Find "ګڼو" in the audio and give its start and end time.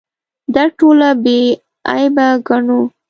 2.47-2.81